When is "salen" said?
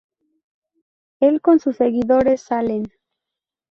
2.41-2.91